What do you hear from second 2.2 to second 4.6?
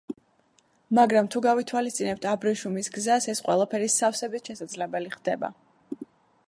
აბრეშუმის გზას ეს ყველაფერი სავსებით